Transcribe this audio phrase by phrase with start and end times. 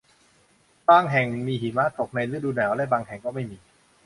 [0.89, 3.57] บางแห่งมีหิมะตกในฤดูหนาวและบางแห่งก็ไม่มี